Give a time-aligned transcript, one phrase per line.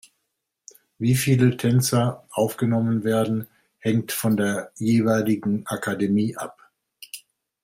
[0.97, 6.71] Wie viele Tänzer aufgenommen werden, hängt von der jeweiligen Akademie ab.